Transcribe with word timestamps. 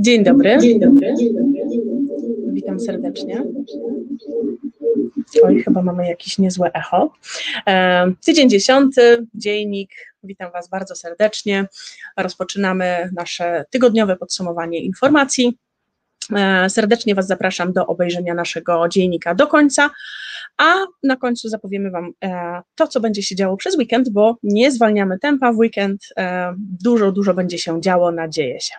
Dzień 0.00 0.24
dobry. 0.24 0.58
Dzień 0.60 0.80
dobry. 0.80 1.14
Witam 2.52 2.80
serdecznie. 2.80 3.44
Oj, 5.42 5.62
chyba 5.62 5.82
mamy 5.82 6.08
jakieś 6.08 6.38
niezłe 6.38 6.72
echo. 6.72 7.12
E, 7.68 8.12
tydzień 8.24 8.50
dziesiąty, 8.50 9.26
dziennik. 9.34 9.90
Witam 10.22 10.52
Was 10.52 10.68
bardzo 10.68 10.94
serdecznie. 10.94 11.66
Rozpoczynamy 12.16 13.10
nasze 13.16 13.64
tygodniowe 13.70 14.16
podsumowanie 14.16 14.80
informacji. 14.80 15.58
E, 16.36 16.70
serdecznie 16.70 17.14
Was 17.14 17.26
zapraszam 17.26 17.72
do 17.72 17.86
obejrzenia 17.86 18.34
naszego 18.34 18.88
dziennika 18.88 19.34
do 19.34 19.46
końca, 19.46 19.90
a 20.56 20.74
na 21.02 21.16
końcu 21.16 21.48
zapowiemy 21.48 21.90
Wam 21.90 22.12
e, 22.24 22.62
to, 22.74 22.86
co 22.88 23.00
będzie 23.00 23.22
się 23.22 23.36
działo 23.36 23.56
przez 23.56 23.76
weekend, 23.76 24.10
bo 24.10 24.36
nie 24.42 24.72
zwalniamy 24.72 25.18
tempa 25.18 25.52
w 25.52 25.58
weekend. 25.58 26.06
Dużo, 26.84 27.12
dużo 27.12 27.34
będzie 27.34 27.58
się 27.58 27.80
działo, 27.80 28.12
nadzieję 28.12 28.60
się. 28.60 28.74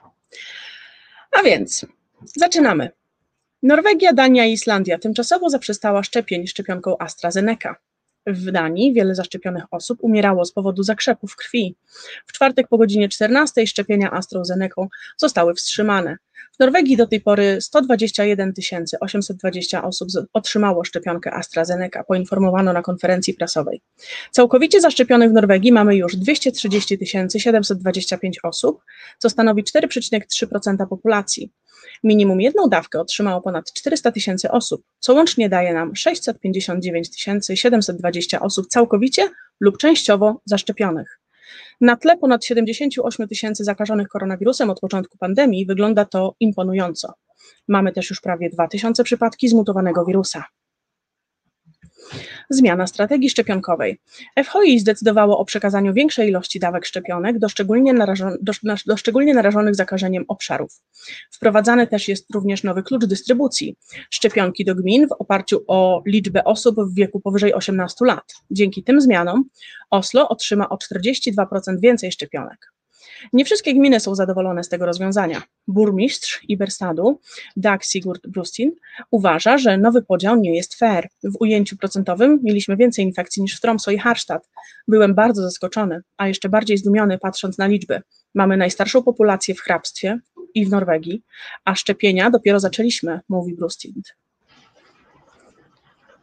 A 1.31 1.44
więc 1.44 1.85
zaczynamy. 2.35 2.90
Norwegia, 3.63 4.13
Dania 4.13 4.45
i 4.45 4.52
Islandia 4.52 4.99
tymczasowo 4.99 5.49
zaprzestała 5.49 6.04
szczepień 6.04 6.48
szczepionką 6.48 6.98
AstraZeneca. 6.99 7.76
W 8.27 8.52
Danii 8.52 8.94
wiele 8.94 9.16
zaszczepionych 9.16 9.63
osób 9.71 9.99
umierało 10.02 10.45
z 10.45 10.52
powodu 10.52 10.84
zakrzepów 10.84 11.35
krwi. 11.35 11.76
W 12.27 12.34
czwartek 12.34 12.67
po 12.67 12.77
godzinie 12.77 13.09
14 13.09 13.68
szczepienia 13.68 14.12
AstraZeneca 14.12 14.87
zostały 15.18 15.54
wstrzymane. 15.54 16.18
W 16.55 16.59
Norwegii 16.59 16.98
do 16.98 17.07
tej 17.07 17.21
pory 17.21 17.62
121 17.62 18.54
820 18.99 19.84
osób 19.84 20.09
otrzymało 20.34 20.84
szczepionkę 20.84 21.34
AstraZeneca, 21.34 22.04
poinformowano 22.04 22.74
na 22.74 22.82
konferencji 22.82 23.34
prasowej. 23.34 23.80
Całkowicie 24.32 24.82
zaszczepionych 24.82 25.30
w 25.30 25.34
Norwegii 25.34 25.71
mamy 25.71 25.96
już 25.96 26.16
230 26.16 26.98
725 27.38 28.40
osób, 28.43 28.84
co 29.18 29.30
stanowi 29.30 29.63
4,3% 29.63 30.88
populacji. 30.88 31.52
Minimum 32.04 32.41
jedną 32.41 32.70
dawkę 32.70 32.99
otrzymało 32.99 33.41
ponad 33.41 33.74
400 33.74 34.12
tysięcy 34.12 34.52
osób, 34.52 34.84
co 34.99 35.13
łącznie 35.13 35.49
daje 35.49 35.74
nam 35.74 35.96
659 35.96 37.10
720 37.55 38.40
osób 38.40 38.68
całkowicie 38.68 39.30
lub 39.60 39.77
częściowo 39.77 40.41
zaszczepionych. 40.46 41.20
Na 41.82 41.96
tle 41.96 42.18
ponad 42.18 42.46
78 42.46 43.27
tysięcy 43.27 43.63
zakażonych 43.63 44.08
koronawirusem 44.08 44.70
od 44.70 44.80
początku 44.80 45.18
pandemii 45.18 45.65
wygląda 45.65 46.05
to 46.05 46.36
imponująco. 46.40 47.13
Mamy 47.68 47.91
też 47.91 48.10
już 48.10 48.21
prawie 48.21 48.49
2000 48.49 49.04
przypadki 49.04 49.49
zmutowanego 49.49 50.05
wirusa. 50.05 50.43
Zmiana 52.54 52.88
strategii 52.88 53.30
szczepionkowej. 53.30 53.99
FHI 54.44 54.80
zdecydowało 54.80 55.38
o 55.38 55.46
przekazaniu 55.46 55.94
większej 55.94 56.30
ilości 56.30 56.60
dawek 56.60 56.85
szczepionek 56.85 57.40
do 57.40 57.49
szczególnie, 57.49 57.93
narażon, 57.93 58.38
do, 58.41 58.54
do 58.85 58.98
szczególnie 58.98 59.34
narażonych 59.34 59.76
zakażeniem 59.76 60.26
obszarów. 60.27 60.82
Wprowadzany 61.32 61.88
też 61.88 62.08
jest 62.08 62.34
również 62.34 62.63
nowy 62.63 62.84
klucz 62.84 63.05
dystrybucji 63.05 63.76
szczepionki 64.09 64.66
do 64.66 64.75
gmin 64.75 65.08
w 65.08 65.12
oparciu 65.12 65.63
o 65.68 66.02
liczbę 66.06 66.44
osób 66.44 66.75
w 66.80 66.96
wieku 66.96 67.19
powyżej 67.19 67.53
18 67.53 68.06
lat. 68.06 68.34
Dzięki 68.52 68.84
tym 68.84 69.02
zmianom 69.02 69.44
Oslo 69.90 70.30
otrzyma 70.30 70.69
o 70.69 70.75
42% 70.75 71.46
więcej 71.80 72.12
szczepionek. 72.12 72.72
Nie 73.34 73.46
wszystkie 73.46 73.74
gminy 73.74 74.00
są 74.00 74.16
zadowolone 74.16 74.64
z 74.64 74.69
tego 74.69 74.86
rozwiązania. 74.86 75.41
Burmistrz 75.68 76.41
Iberstadu, 76.47 77.20
Dag 77.56 77.84
Sigurd 77.84 78.28
Brustin, 78.28 78.72
uważa, 79.12 79.58
że 79.58 79.78
nowy 79.78 80.02
podział 80.02 80.36
nie 80.36 80.56
jest 80.56 80.76
fair. 80.76 81.08
W 81.24 81.36
ujęciu 81.40 81.78
procentowym 81.78 82.40
mieliśmy 82.44 82.78
więcej 82.78 83.06
infekcji 83.06 83.42
niż 83.42 83.58
w 83.58 83.62
Tromsø 83.62 83.92
i 83.92 83.98
Harstad. 83.98 84.50
Byłem 84.88 85.16
bardzo 85.16 85.42
zaskoczony, 85.42 86.02
a 86.18 86.28
jeszcze 86.28 86.50
bardziej 86.50 86.78
zdumiony 86.78 87.18
patrząc 87.18 87.58
na 87.58 87.68
liczby. 87.68 88.02
Mamy 88.36 88.58
najstarszą 88.58 89.04
populację 89.04 89.56
w 89.56 89.60
hrabstwie 89.60 90.20
i 90.54 90.66
w 90.66 90.70
Norwegii, 90.70 91.24
a 91.66 91.76
szczepienia 91.76 92.30
dopiero 92.30 92.60
zaczęliśmy, 92.60 93.20
mówi 93.30 93.56
Brustind. 93.56 94.21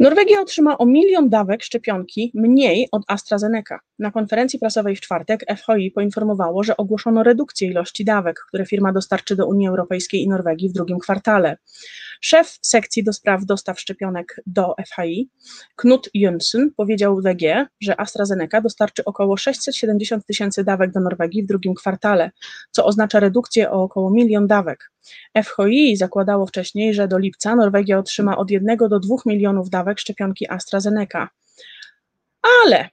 Norwegia 0.01 0.41
otrzyma 0.41 0.79
o 0.79 0.87
milion 0.87 1.29
dawek 1.29 1.63
szczepionki 1.63 2.33
mniej 2.35 2.89
od 2.93 3.03
AstraZeneca. 3.07 3.81
Na 3.99 4.11
konferencji 4.11 4.59
prasowej 4.59 4.97
w 4.97 5.01
czwartek 5.01 5.45
FHI 5.57 5.91
poinformowało, 5.91 6.63
że 6.63 6.77
ogłoszono 6.77 7.23
redukcję 7.23 7.69
ilości 7.69 8.05
dawek, 8.05 8.41
które 8.49 8.67
firma 8.67 8.93
dostarczy 8.93 9.37
do 9.37 9.47
Unii 9.47 9.69
Europejskiej 9.69 10.23
i 10.23 10.29
Norwegii 10.29 10.69
w 10.69 10.73
drugim 10.73 10.99
kwartale. 10.99 11.57
Szef 12.21 12.59
sekcji 12.63 13.05
do 13.05 13.13
spraw 13.13 13.45
dostaw 13.45 13.81
szczepionek 13.81 14.41
do 14.47 14.75
FHI, 14.87 15.31
Knut 15.77 16.11
Jönsson, 16.15 16.71
powiedział 16.77 17.21
WG, 17.21 17.67
że 17.81 18.01
AstraZeneca 18.01 18.61
dostarczy 18.61 19.05
około 19.05 19.37
670 19.37 20.27
tysięcy 20.27 20.65
dawek 20.65 20.93
do 20.93 21.01
Norwegii 21.01 21.43
w 21.43 21.47
drugim 21.47 21.75
kwartale, 21.75 22.31
co 22.71 22.85
oznacza 22.85 23.21
redukcję 23.21 23.71
o 23.71 23.83
około 23.83 24.11
milion 24.11 24.47
dawek. 24.47 24.91
FHI 25.45 25.97
zakładało 25.97 26.47
wcześniej, 26.47 26.95
że 26.95 27.09
do 27.09 27.19
lipca 27.19 27.57
Norwegia 27.57 27.99
otrzyma 27.99 28.37
od 28.37 28.51
1 28.51 28.77
do 28.77 29.01
2 29.01 29.17
milionów 29.27 29.71
dawek 29.71 30.01
szczepionki 30.01 30.51
AstraZeneca. 30.51 31.29
Ale 32.65 32.89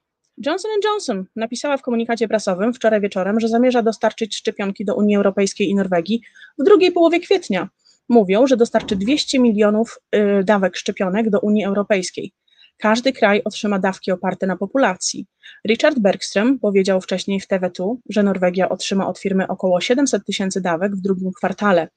Johnson 0.46 0.72
Johnson 0.84 1.26
napisała 1.36 1.78
w 1.78 1.82
komunikacie 1.82 2.28
prasowym 2.28 2.74
wczoraj 2.74 3.02
wieczorem, 3.02 3.40
że 3.40 3.48
zamierza 3.48 3.82
dostarczyć 3.82 4.36
szczepionki 4.36 4.86
do 4.86 4.96
Unii 4.96 5.16
Europejskiej 5.16 5.70
i 5.70 5.76
Norwegii 5.76 6.22
w 6.60 6.64
drugiej 6.64 6.92
połowie 6.92 7.20
kwietnia. 7.20 7.70
Mówią, 8.10 8.48
że 8.48 8.58
dostarczy 8.58 8.96
200 8.96 9.40
milionów 9.40 10.00
y, 10.16 10.44
dawek 10.44 10.78
szczepionek 10.78 11.30
do 11.30 11.40
Unii 11.40 11.66
Europejskiej. 11.66 12.34
Każdy 12.78 13.14
kraj 13.14 13.42
otrzyma 13.46 13.80
dawki 13.80 14.12
oparte 14.12 14.48
na 14.48 14.58
populacji. 14.58 15.26
Richard 15.68 16.00
Bergström 16.00 16.60
powiedział 16.60 17.02
wcześniej 17.02 17.40
w 17.40 17.48
TV2, 17.48 17.96
że 18.10 18.24
Norwegia 18.24 18.70
otrzyma 18.70 19.08
od 19.08 19.20
firmy 19.20 19.48
około 19.48 19.82
700 19.82 20.26
tysięcy 20.26 20.62
dawek 20.62 20.96
w 20.96 21.02
drugim 21.02 21.32
kwartale. 21.32 21.88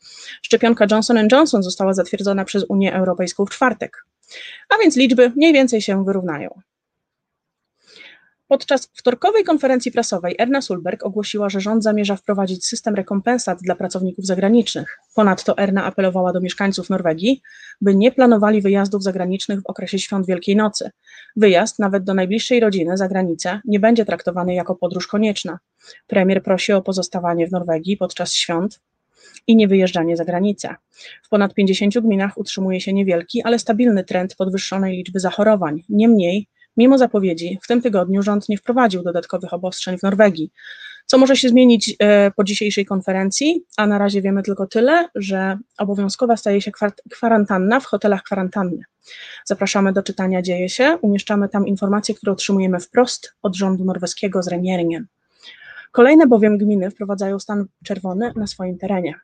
Szczepionka 0.42 0.86
Johnson 0.90 1.28
Johnson 1.32 1.62
została 1.62 1.92
zatwierdzona 1.94 2.44
przez 2.44 2.64
Unię 2.68 2.94
Europejską 2.94 3.46
w 3.46 3.50
czwartek. 3.50 4.04
A 4.68 4.82
więc 4.82 4.96
liczby 4.96 5.32
mniej 5.36 5.52
więcej 5.52 5.82
się 5.82 6.04
wyrównają. 6.04 6.60
Podczas 8.48 8.90
wtorkowej 8.94 9.44
konferencji 9.44 9.92
prasowej 9.92 10.34
Erna 10.38 10.62
Sulberg 10.62 11.04
ogłosiła, 11.04 11.48
że 11.48 11.60
rząd 11.60 11.82
zamierza 11.82 12.16
wprowadzić 12.16 12.66
system 12.66 12.94
rekompensat 12.94 13.58
dla 13.62 13.74
pracowników 13.76 14.26
zagranicznych. 14.26 14.98
Ponadto 15.14 15.58
Erna 15.58 15.84
apelowała 15.84 16.32
do 16.32 16.40
mieszkańców 16.40 16.90
Norwegii, 16.90 17.42
by 17.80 17.94
nie 17.94 18.12
planowali 18.12 18.62
wyjazdów 18.62 19.02
zagranicznych 19.02 19.60
w 19.60 19.66
okresie 19.66 19.98
świąt 19.98 20.26
Wielkiej 20.26 20.56
Nocy. 20.56 20.90
Wyjazd 21.36 21.78
nawet 21.78 22.04
do 22.04 22.14
najbliższej 22.14 22.60
rodziny 22.60 22.96
za 22.96 23.08
granicę 23.08 23.60
nie 23.64 23.80
będzie 23.80 24.04
traktowany 24.04 24.54
jako 24.54 24.74
podróż 24.74 25.06
konieczna. 25.06 25.58
Premier 26.06 26.42
prosi 26.42 26.72
o 26.72 26.82
pozostawanie 26.82 27.46
w 27.46 27.52
Norwegii 27.52 27.96
podczas 27.96 28.32
świąt 28.34 28.80
i 29.46 29.56
niewyjeżdżanie 29.56 30.16
za 30.16 30.24
granicę. 30.24 30.74
W 31.22 31.28
ponad 31.28 31.54
50 31.54 31.98
gminach 31.98 32.38
utrzymuje 32.38 32.80
się 32.80 32.92
niewielki, 32.92 33.42
ale 33.42 33.58
stabilny 33.58 34.04
trend 34.04 34.36
podwyższonej 34.36 34.96
liczby 34.96 35.20
zachorowań. 35.20 35.82
Niemniej 35.88 36.48
Mimo 36.78 36.98
zapowiedzi, 36.98 37.58
w 37.62 37.66
tym 37.66 37.82
tygodniu 37.82 38.22
rząd 38.22 38.48
nie 38.48 38.58
wprowadził 38.58 39.02
dodatkowych 39.02 39.52
obostrzeń 39.52 39.98
w 39.98 40.02
Norwegii. 40.02 40.52
Co 41.06 41.18
może 41.18 41.36
się 41.36 41.48
zmienić 41.48 41.96
e, 41.98 42.30
po 42.30 42.44
dzisiejszej 42.44 42.86
konferencji? 42.86 43.64
A 43.76 43.86
na 43.86 43.98
razie 43.98 44.22
wiemy 44.22 44.42
tylko 44.42 44.66
tyle, 44.66 45.08
że 45.14 45.58
obowiązkowa 45.78 46.36
staje 46.36 46.60
się 46.62 46.70
kwarantanna 47.10 47.80
w 47.80 47.84
hotelach 47.84 48.22
kwarantanny. 48.22 48.82
Zapraszamy 49.44 49.92
do 49.92 50.02
czytania 50.02 50.42
Dzieje 50.42 50.68
się. 50.68 50.98
Umieszczamy 51.02 51.48
tam 51.48 51.66
informacje, 51.66 52.14
które 52.14 52.32
otrzymujemy 52.32 52.80
wprost 52.80 53.34
od 53.42 53.56
rządu 53.56 53.84
norweskiego 53.84 54.42
z 54.42 54.48
Renieringen. 54.48 55.06
Kolejne 55.92 56.26
bowiem 56.26 56.58
gminy 56.58 56.90
wprowadzają 56.90 57.38
stan 57.38 57.66
czerwony 57.84 58.32
na 58.36 58.46
swoim 58.46 58.78
terenie. 58.78 59.14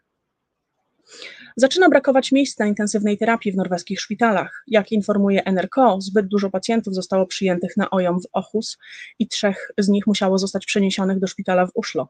Zaczyna 1.56 1.89
brakować 1.89 2.33
miejsc 2.33 2.59
na 2.59 2.67
intensywnej 2.67 3.19
terapii 3.19 3.53
w 3.53 3.56
norweskich 3.56 4.01
szpitalach. 4.01 4.65
Jak 4.67 4.93
informuje 4.93 5.45
NRK, 5.45 5.77
zbyt 5.99 6.27
dużo 6.27 6.51
pacjentów 6.51 6.95
zostało 6.95 7.27
przyjętych 7.27 7.77
na 7.77 7.91
OJOM 7.91 8.21
w 8.21 8.27
Ochus 8.33 8.79
i 9.19 9.29
trzech 9.29 9.71
z 9.79 9.89
nich 9.89 10.06
musiało 10.06 10.39
zostać 10.39 10.67
przeniesionych 10.67 11.19
do 11.19 11.27
szpitala 11.27 11.67
w 11.67 11.71
Uszlo. 11.75 12.09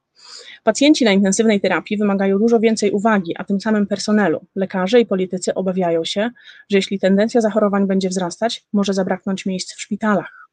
Pacjenci 0.62 1.04
na 1.04 1.12
intensywnej 1.12 1.60
terapii 1.60 1.96
wymagają 1.96 2.38
dużo 2.38 2.60
więcej 2.60 2.90
uwagi, 2.90 3.34
a 3.38 3.44
tym 3.44 3.60
samym 3.60 3.86
personelu. 3.86 4.46
Lekarze 4.54 5.00
i 5.00 5.06
politycy 5.06 5.54
obawiają 5.54 6.04
się, 6.04 6.30
że 6.70 6.78
jeśli 6.78 6.98
tendencja 6.98 7.40
zachorowań 7.40 7.86
będzie 7.86 8.08
wzrastać, 8.08 8.64
może 8.72 8.94
zabraknąć 8.94 9.46
miejsc 9.46 9.74
w 9.74 9.80
szpitalach. 9.80 10.48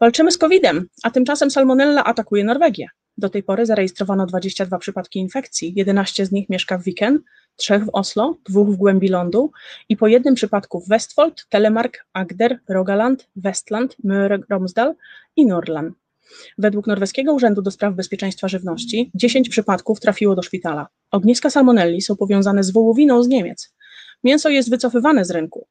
Walczymy 0.00 0.32
z 0.32 0.38
COVID-em, 0.38 0.88
a 1.02 1.10
tymczasem 1.10 1.50
salmonella 1.50 2.04
atakuje 2.04 2.44
Norwegię. 2.44 2.88
Do 3.20 3.30
tej 3.30 3.42
pory 3.42 3.66
zarejestrowano 3.66 4.26
22 4.26 4.78
przypadki 4.78 5.18
infekcji, 5.18 5.72
11 5.76 6.26
z 6.26 6.32
nich 6.32 6.48
mieszka 6.48 6.78
w 6.78 6.82
Viken, 6.82 7.20
3 7.56 7.78
w 7.78 7.90
Oslo, 7.92 8.36
2 8.48 8.64
w 8.64 8.76
głębi 8.76 9.08
lądu 9.08 9.50
i 9.88 9.96
po 9.96 10.06
jednym 10.08 10.34
przypadku 10.34 10.80
w 10.80 10.88
Westfold, 10.88 11.46
Telemark, 11.48 12.06
Agder, 12.12 12.58
Rogaland, 12.68 13.28
Westland, 13.36 13.96
Møre 14.04 14.38
Romsdal 14.50 14.94
i 15.36 15.46
Norland. 15.46 15.94
Według 16.58 16.86
Norweskiego 16.86 17.32
Urzędu 17.32 17.62
do 17.62 17.70
Spraw 17.70 17.94
Bezpieczeństwa 17.94 18.48
Żywności 18.48 19.10
10 19.14 19.48
przypadków 19.48 20.00
trafiło 20.00 20.34
do 20.34 20.42
szpitala. 20.42 20.88
Ogniska 21.10 21.50
salmonelli 21.50 22.02
są 22.02 22.16
powiązane 22.16 22.64
z 22.64 22.70
wołowiną 22.70 23.22
z 23.22 23.28
Niemiec. 23.28 23.74
Mięso 24.24 24.48
jest 24.48 24.70
wycofywane 24.70 25.24
z 25.24 25.30
rynku. 25.30 25.66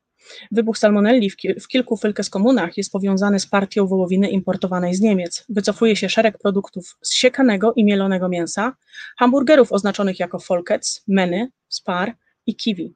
Wybuch 0.51 0.77
salmonelli 0.77 1.29
w, 1.29 1.35
ki 1.35 1.53
w 1.53 1.67
kilku 1.67 1.95
Fylkes-komunach 1.95 2.69
jest 2.77 2.91
powiązany 2.91 3.39
z 3.39 3.47
partią 3.47 3.87
wołowiny 3.87 4.29
importowanej 4.29 4.95
z 4.95 5.01
Niemiec. 5.01 5.45
Wycofuje 5.49 5.95
się 5.95 6.09
szereg 6.09 6.37
produktów 6.37 6.97
z 7.01 7.13
siekanego 7.13 7.73
i 7.75 7.83
mielonego 7.83 8.29
mięsa, 8.29 8.75
hamburgerów 9.17 9.71
oznaczonych 9.71 10.19
jako 10.19 10.39
Folkets, 10.39 11.03
Meny, 11.07 11.51
Spar 11.69 12.15
i 12.45 12.55
Kiwi. 12.55 12.93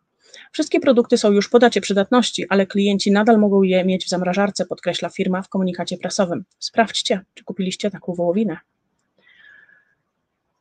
Wszystkie 0.52 0.80
produkty 0.80 1.18
są 1.18 1.32
już 1.32 1.50
po 1.50 1.60
dacie 1.60 1.82
przydatności, 1.82 2.46
ale 2.50 2.68
klienci 2.68 3.12
nadal 3.12 3.40
mogą 3.40 3.64
je 3.64 3.86
mieć 3.86 4.06
w 4.06 4.10
zamrażarce, 4.10 4.66
podkreśla 4.66 5.10
firma 5.10 5.42
w 5.42 5.50
komunikacie 5.50 5.98
prasowym. 5.98 6.46
Sprawdźcie, 6.60 7.22
czy 7.34 7.44
kupiliście 7.44 7.92
taką 7.92 8.14
wołowinę. 8.14 8.58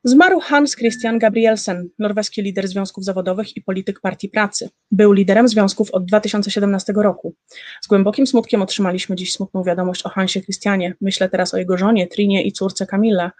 Zmarł 0.04 0.40
Hans 0.40 0.76
Christian 0.76 1.18
Gabrielsen, 1.18 1.88
norweski 1.98 2.42
lider 2.42 2.68
związków 2.68 3.04
zawodowych 3.04 3.56
i 3.56 3.62
polityk 3.62 4.00
Partii 4.00 4.28
Pracy. 4.28 4.70
Był 4.90 5.12
liderem 5.12 5.48
związków 5.48 5.90
od 5.90 6.04
2017 6.04 6.92
roku. 6.96 7.34
Z 7.82 7.88
głębokim 7.88 8.26
smutkiem 8.26 8.62
otrzymaliśmy 8.62 9.16
dziś 9.16 9.32
smutną 9.32 9.62
wiadomość 9.62 10.02
o 10.06 10.08
Hansie 10.08 10.40
Christianie. 10.40 10.94
Myślę 11.00 11.28
teraz 11.28 11.54
o 11.54 11.56
jego 11.56 11.78
żonie, 11.78 12.06
Trinie 12.06 12.42
i 12.42 12.52
córce 12.52 12.86
Kamille, 12.86 13.30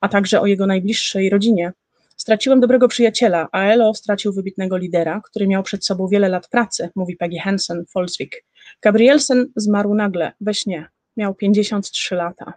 a 0.00 0.08
także 0.08 0.40
o 0.40 0.46
jego 0.46 0.66
najbliższej 0.66 1.30
rodzinie. 1.30 1.72
Straciłem 2.16 2.60
dobrego 2.60 2.88
przyjaciela, 2.88 3.48
a 3.52 3.62
Elo 3.62 3.94
stracił 3.94 4.32
wybitnego 4.32 4.76
lidera, 4.76 5.20
który 5.24 5.46
miał 5.46 5.62
przed 5.62 5.86
sobą 5.86 6.08
wiele 6.08 6.28
lat 6.28 6.48
pracy, 6.48 6.90
mówi 6.96 7.16
Peggy 7.16 7.38
Hansen, 7.38 7.84
Folsvik. 7.92 8.44
Gabrielsen 8.82 9.46
zmarł 9.56 9.94
nagle, 9.94 10.32
we 10.40 10.54
śnie. 10.54 10.88
Miał 11.16 11.34
53 11.34 12.14
lata. 12.14 12.52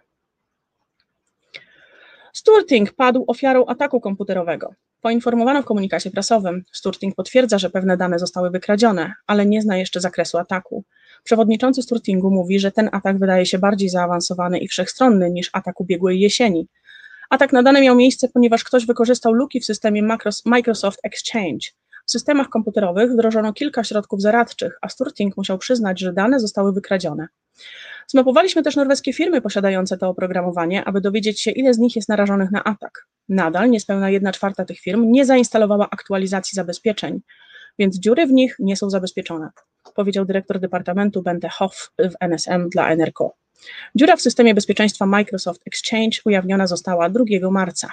Sturting 2.32 2.92
padł 2.92 3.24
ofiarą 3.26 3.66
ataku 3.66 4.00
komputerowego. 4.00 4.74
Poinformowano 5.00 5.62
w 5.62 5.64
komunikacie 5.64 6.10
prasowym. 6.10 6.64
Sturting 6.72 7.14
potwierdza, 7.14 7.58
że 7.58 7.70
pewne 7.70 7.96
dane 7.96 8.18
zostały 8.18 8.50
wykradzione, 8.50 9.12
ale 9.26 9.46
nie 9.46 9.62
zna 9.62 9.76
jeszcze 9.76 10.00
zakresu 10.00 10.38
ataku. 10.38 10.84
Przewodniczący 11.24 11.82
Sturtingu 11.82 12.30
mówi, 12.30 12.60
że 12.60 12.72
ten 12.72 12.88
atak 12.92 13.18
wydaje 13.18 13.46
się 13.46 13.58
bardziej 13.58 13.88
zaawansowany 13.88 14.58
i 14.58 14.68
wszechstronny 14.68 15.30
niż 15.30 15.50
atak 15.52 15.80
ubiegłej 15.80 16.20
jesieni. 16.20 16.68
Atak 17.30 17.52
na 17.52 17.62
dane 17.62 17.80
miał 17.80 17.96
miejsce, 17.96 18.28
ponieważ 18.28 18.64
ktoś 18.64 18.86
wykorzystał 18.86 19.32
luki 19.32 19.60
w 19.60 19.64
systemie 19.64 20.02
Microsoft 20.44 21.00
Exchange. 21.02 21.66
W 22.06 22.10
systemach 22.10 22.48
komputerowych 22.48 23.12
wdrożono 23.12 23.52
kilka 23.52 23.84
środków 23.84 24.22
zaradczych, 24.22 24.78
a 24.80 24.88
Sturting 24.88 25.36
musiał 25.36 25.58
przyznać, 25.58 26.00
że 26.00 26.12
dane 26.12 26.40
zostały 26.40 26.72
wykradzione. 26.72 27.28
Zmapowaliśmy 28.12 28.62
też 28.62 28.76
norweskie 28.76 29.12
firmy 29.12 29.40
posiadające 29.40 29.98
to 29.98 30.08
oprogramowanie, 30.08 30.84
aby 30.84 31.00
dowiedzieć 31.00 31.40
się, 31.40 31.50
ile 31.50 31.74
z 31.74 31.78
nich 31.78 31.96
jest 31.96 32.08
narażonych 32.08 32.50
na 32.50 32.64
atak. 32.64 33.06
Nadal 33.28 33.70
niespełna 33.70 34.10
1 34.10 34.32
czwarta 34.32 34.64
tych 34.64 34.80
firm 34.80 35.10
nie 35.10 35.24
zainstalowała 35.24 35.90
aktualizacji 35.90 36.56
zabezpieczeń, 36.56 37.20
więc 37.78 37.98
dziury 37.98 38.26
w 38.26 38.32
nich 38.32 38.56
nie 38.58 38.76
są 38.76 38.90
zabezpieczone, 38.90 39.50
powiedział 39.94 40.24
dyrektor 40.24 40.60
Departamentu 40.60 41.22
Bente 41.22 41.48
Hoff 41.48 41.90
w 41.98 42.12
NSM 42.20 42.68
dla 42.68 42.90
NRK. 42.90 43.18
Dziura 43.94 44.16
w 44.16 44.22
systemie 44.22 44.54
bezpieczeństwa 44.54 45.06
Microsoft 45.06 45.62
Exchange 45.66 46.18
ujawniona 46.24 46.66
została 46.66 47.08
2 47.08 47.24
marca. 47.50 47.90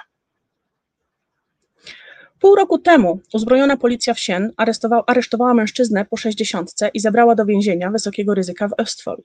Pół 2.39 2.55
roku 2.55 2.77
temu 2.77 3.19
uzbrojona 3.33 3.77
policja 3.77 4.13
w 4.13 4.19
Sien 4.19 4.51
aresztowała 5.07 5.53
mężczyznę 5.53 6.05
po 6.05 6.17
60 6.17 6.71
i 6.93 6.99
zabrała 6.99 7.35
do 7.35 7.45
więzienia 7.45 7.91
wysokiego 7.91 8.33
ryzyka 8.33 8.67
w 8.67 8.71
Östfold. 8.71 9.21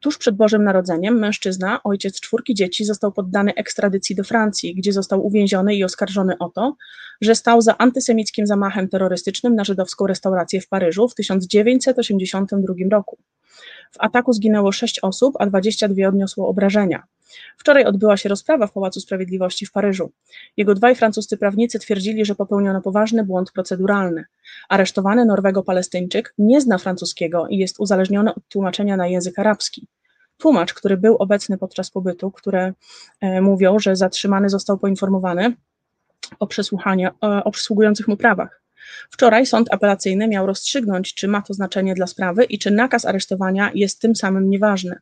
Tuż 0.00 0.18
przed 0.18 0.36
Bożym 0.36 0.64
Narodzeniem 0.64 1.18
mężczyzna, 1.18 1.82
ojciec 1.84 2.20
czwórki 2.20 2.54
dzieci, 2.54 2.84
został 2.84 3.12
poddany 3.12 3.54
ekstradycji 3.54 4.16
do 4.16 4.24
Francji, 4.24 4.74
gdzie 4.74 4.92
został 4.92 5.26
uwięziony 5.26 5.74
i 5.74 5.84
oskarżony 5.84 6.38
o 6.38 6.48
to, 6.48 6.76
że 7.20 7.34
stał 7.34 7.60
za 7.60 7.78
antysemickim 7.78 8.46
zamachem 8.46 8.88
terrorystycznym 8.88 9.54
na 9.54 9.64
żydowską 9.64 10.06
restaurację 10.06 10.60
w 10.60 10.68
Paryżu 10.68 11.08
w 11.08 11.14
1982 11.14 12.74
roku. 12.90 13.18
W 13.92 13.96
ataku 13.98 14.32
zginęło 14.32 14.72
6 14.72 14.98
osób, 15.02 15.34
a 15.38 15.46
22 15.46 16.08
odniosło 16.08 16.48
obrażenia. 16.48 17.02
Wczoraj 17.56 17.84
odbyła 17.84 18.16
się 18.16 18.28
rozprawa 18.28 18.66
w 18.66 18.72
Pałacu 18.72 19.00
Sprawiedliwości 19.00 19.66
w 19.66 19.72
Paryżu. 19.72 20.12
Jego 20.56 20.74
dwaj 20.74 20.94
francuscy 20.94 21.36
prawnicy 21.36 21.78
twierdzili, 21.78 22.24
że 22.24 22.34
popełniono 22.34 22.82
poważny 22.82 23.24
błąd 23.24 23.52
proceduralny. 23.52 24.24
Aresztowany 24.68 25.24
Norwego-Palestyńczyk 25.24 26.34
nie 26.38 26.60
zna 26.60 26.78
francuskiego 26.78 27.46
i 27.48 27.58
jest 27.58 27.80
uzależniony 27.80 28.34
od 28.34 28.48
tłumaczenia 28.48 28.96
na 28.96 29.06
język 29.06 29.38
arabski. 29.38 29.88
Tłumacz, 30.36 30.74
który 30.74 30.96
był 30.96 31.16
obecny 31.16 31.58
podczas 31.58 31.90
pobytu, 31.90 32.30
które 32.30 32.72
e, 33.20 33.40
mówią, 33.40 33.78
że 33.78 33.96
zatrzymany 33.96 34.48
został 34.48 34.78
poinformowany 34.78 35.56
o, 36.38 36.46
przesłuchaniu, 36.46 37.10
o, 37.20 37.44
o 37.44 37.50
przysługujących 37.50 38.08
mu 38.08 38.16
prawach. 38.16 38.62
Wczoraj 39.10 39.46
sąd 39.46 39.68
apelacyjny 39.74 40.28
miał 40.28 40.46
rozstrzygnąć, 40.46 41.14
czy 41.14 41.28
ma 41.28 41.42
to 41.42 41.54
znaczenie 41.54 41.94
dla 41.94 42.06
sprawy 42.06 42.44
i 42.44 42.58
czy 42.58 42.70
nakaz 42.70 43.04
aresztowania 43.04 43.70
jest 43.74 44.00
tym 44.00 44.16
samym 44.16 44.50
nieważny. 44.50 44.96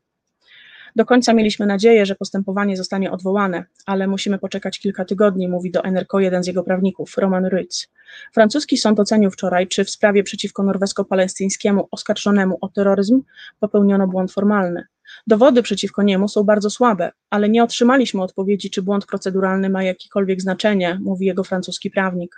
Do 0.96 1.04
końca 1.04 1.32
mieliśmy 1.32 1.66
nadzieję, 1.66 2.06
że 2.06 2.14
postępowanie 2.14 2.76
zostanie 2.76 3.10
odwołane, 3.10 3.64
ale 3.87 4.06
musimy 4.06 4.38
poczekać 4.38 4.78
kilka 4.78 5.04
tygodni, 5.04 5.48
mówi 5.48 5.70
do 5.70 5.84
NRK 5.84 6.20
jeden 6.20 6.44
z 6.44 6.46
jego 6.46 6.62
prawników, 6.62 7.19
Roman 7.19 7.46
Rytz. 7.46 7.88
Francuski 8.34 8.76
sąd 8.76 9.00
ocenił 9.00 9.31
wczoraj, 9.31 9.69
czy 9.69 9.84
w 9.84 9.90
sprawie 9.90 10.22
przeciwko 10.22 10.62
norwesko-palestyńskiemu 10.62 11.88
oskarżonemu 11.90 12.58
o 12.60 12.69
terroryzm 12.69 13.22
popełniono 13.60 14.06
błąd 14.08 14.32
formalny. 14.32 14.84
Dowody 15.26 15.62
przeciwko 15.62 16.02
niemu 16.02 16.28
są 16.28 16.44
bardzo 16.44 16.70
słabe, 16.70 17.12
ale 17.31 17.48
nie 17.48 17.64
otrzymaliśmy 17.64 18.22
odpowiedzi, 18.22 18.70
czy 18.70 18.82
błąd 18.82 19.06
proceduralny 19.06 19.70
ma 19.70 19.82
jakiekolwiek 19.82 20.40
znaczenie, 20.40 20.98
mówi 21.02 21.26
jego 21.26 21.44
francuski 21.44 21.90
prawnik. 21.90 22.37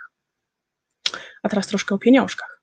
A 1.43 1.49
teraz 1.49 1.67
troszkę 1.67 1.95
o 1.95 1.97
pieniążkach. 1.97 2.61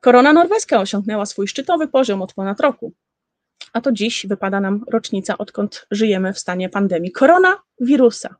Korona 0.00 0.32
norweska 0.32 0.80
osiągnęła 0.80 1.26
swój 1.26 1.48
szczytowy 1.48 1.88
poziom 1.88 2.22
od 2.22 2.34
ponad 2.34 2.60
roku. 2.60 2.92
A 3.72 3.80
to 3.80 3.92
dziś 3.92 4.26
wypada 4.28 4.60
nam 4.60 4.84
rocznica, 4.90 5.38
odkąd 5.38 5.86
żyjemy 5.90 6.32
w 6.32 6.38
stanie 6.38 6.68
pandemii 6.68 7.12
koronawirusa. 7.12 8.34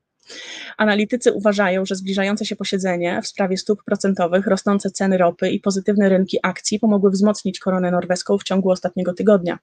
Analitycy 0.77 1.33
uważają, 1.33 1.87
że 1.87 1.95
zbliżające 1.95 2.45
się 2.47 2.57
posiedzenie 2.57 3.23
w 3.23 3.27
sprawie 3.27 3.57
stóp 3.57 3.85
procentowych, 3.85 4.47
rosnące 4.47 4.91
ceny 4.91 5.19
ropy 5.19 5.51
i 5.51 5.61
pozytywne 5.61 6.09
rynki 6.09 6.39
akcji 6.43 6.79
pomogły 6.79 7.11
wzmocnić 7.11 7.59
koronę 7.59 7.91
norweską 7.91 8.39
w 8.39 8.45
ciągu 8.45 8.71
ostatniego 8.71 9.15
tygodnia. 9.15 9.59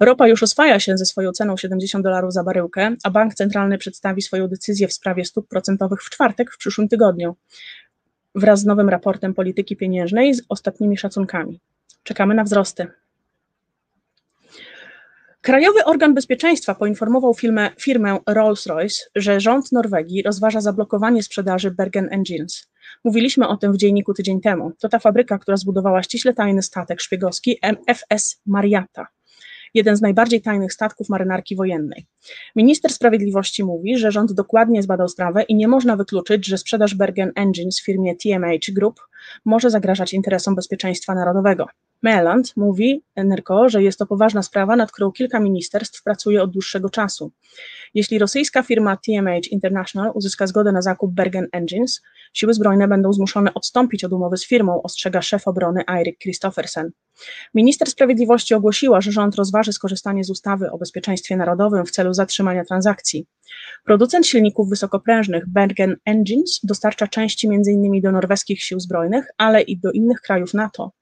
Ropa 0.00 0.28
już 0.28 0.42
oswaja 0.42 0.80
się 0.80 0.98
ze 0.98 1.04
swoją 1.04 1.32
ceną 1.32 1.56
70 1.56 2.04
dolarów 2.04 2.32
za 2.32 2.44
baryłkę, 2.44 2.96
a 3.02 3.10
bank 3.10 3.34
centralny 3.34 3.78
przedstawi 3.78 4.22
swoją 4.22 4.48
decyzję 4.48 4.88
w 4.88 4.92
sprawie 4.92 5.24
stóp 5.24 5.48
procentowych 5.48 6.02
w 6.02 6.10
czwartek 6.10 6.52
w 6.52 6.58
przyszłym 6.58 6.88
tygodniu 6.88 7.36
wraz 8.34 8.60
z 8.60 8.64
nowym 8.64 8.88
raportem 8.88 9.34
polityki 9.34 9.76
pieniężnej 9.76 10.34
z 10.34 10.42
ostatnimi 10.48 10.96
szacunkami. 10.96 11.60
Czekamy 12.02 12.34
na 12.34 12.44
wzrosty. 12.44 12.86
Krajowy 15.44 15.84
Organ 15.84 16.14
Bezpieczeństwa 16.14 16.74
poinformował 16.74 17.34
firmę, 17.34 17.70
firmę 17.80 18.18
Rolls-Royce, 18.26 19.00
że 19.14 19.40
rząd 19.40 19.72
Norwegii 19.72 20.22
rozważa 20.22 20.60
zablokowanie 20.60 21.22
sprzedaży 21.22 21.70
Bergen 21.70 22.08
Engines. 22.10 22.70
Mówiliśmy 23.04 23.48
o 23.48 23.56
tym 23.56 23.72
w 23.72 23.76
dzienniku 23.76 24.14
tydzień 24.14 24.40
temu. 24.40 24.72
To 24.80 24.88
ta 24.88 24.98
fabryka, 24.98 25.38
która 25.38 25.56
zbudowała 25.56 26.02
ściśle 26.02 26.34
tajny 26.34 26.62
statek 26.62 27.00
szpiegowski 27.00 27.58
MFS 27.62 28.40
Mariata 28.46 29.06
jeden 29.74 29.96
z 29.96 30.02
najbardziej 30.02 30.42
tajnych 30.42 30.72
statków 30.72 31.08
marynarki 31.08 31.56
wojennej. 31.56 32.06
Minister 32.56 32.92
Sprawiedliwości 32.92 33.64
mówi, 33.64 33.98
że 33.98 34.12
rząd 34.12 34.32
dokładnie 34.32 34.82
zbadał 34.82 35.08
sprawę 35.08 35.42
i 35.42 35.54
nie 35.54 35.68
można 35.68 35.96
wykluczyć, 35.96 36.46
że 36.46 36.58
sprzedaż 36.58 36.94
Bergen 36.94 37.32
Engines 37.36 37.82
firmie 37.82 38.16
TMH 38.16 38.72
Group 38.74 39.00
może 39.44 39.70
zagrażać 39.70 40.12
interesom 40.12 40.54
bezpieczeństwa 40.54 41.14
narodowego. 41.14 41.66
Meland 42.02 42.56
mówi 42.56 43.02
NRK, 43.16 43.48
że 43.66 43.82
jest 43.82 43.98
to 43.98 44.06
poważna 44.06 44.42
sprawa, 44.42 44.76
nad 44.76 44.92
którą 44.92 45.12
kilka 45.12 45.40
ministerstw 45.40 46.02
pracuje 46.02 46.42
od 46.42 46.50
dłuższego 46.50 46.90
czasu. 46.90 47.32
Jeśli 47.94 48.18
rosyjska 48.18 48.62
firma 48.62 48.96
TMH 48.96 49.48
International 49.50 50.10
uzyska 50.14 50.46
zgodę 50.46 50.72
na 50.72 50.82
zakup 50.82 51.14
Bergen 51.14 51.46
Engines, 51.52 52.02
siły 52.32 52.54
zbrojne 52.54 52.88
będą 52.88 53.12
zmuszone 53.12 53.54
odstąpić 53.54 54.04
od 54.04 54.12
umowy 54.12 54.36
z 54.36 54.46
firmą, 54.46 54.82
ostrzega 54.82 55.22
szef 55.22 55.48
obrony 55.48 55.82
Eirik 55.86 56.18
Christoffersen. 56.18 56.90
Minister 57.54 57.90
Sprawiedliwości 57.90 58.54
ogłosiła, 58.54 59.00
że 59.00 59.12
rząd 59.12 59.34
rozważy 59.34 59.72
skorzystanie 59.72 60.24
z 60.24 60.30
ustawy 60.30 60.70
o 60.70 60.78
bezpieczeństwie 60.78 61.36
narodowym 61.36 61.86
w 61.86 61.90
celu 61.90 62.14
zatrzymania 62.14 62.64
transakcji. 62.64 63.26
Producent 63.84 64.26
silników 64.26 64.68
wysokoprężnych 64.68 65.48
Bergen 65.48 65.96
Engines 66.04 66.60
dostarcza 66.62 67.08
części 67.08 67.46
m.in. 67.46 68.00
do 68.00 68.12
norweskich 68.12 68.62
sił 68.62 68.80
zbrojnych, 68.80 69.26
ale 69.38 69.62
i 69.62 69.78
do 69.78 69.92
innych 69.92 70.20
krajów 70.20 70.54
NATO. 70.54 70.92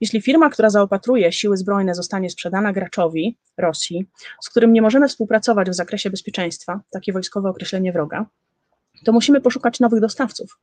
Jeśli 0.00 0.22
firma, 0.22 0.50
która 0.50 0.70
zaopatruje 0.70 1.32
siły 1.32 1.56
zbrojne, 1.56 1.94
zostanie 1.94 2.30
sprzedana 2.30 2.72
graczowi, 2.72 3.38
Rosji, 3.56 4.06
z 4.40 4.50
którym 4.50 4.72
nie 4.72 4.82
możemy 4.82 5.08
współpracować 5.08 5.70
w 5.70 5.74
zakresie 5.74 6.10
bezpieczeństwa, 6.10 6.80
takie 6.90 7.12
wojskowe 7.12 7.48
określenie 7.48 7.92
wroga, 7.92 8.26
to 9.04 9.12
musimy 9.12 9.40
poszukać 9.40 9.80
nowych 9.80 10.00
dostawców. 10.00 10.58